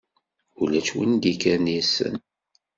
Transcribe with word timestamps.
Ulac 0.61 0.89
win 0.95 1.11
i 1.15 1.17
d-yekkren 1.21 1.65
yessen. 1.73 2.15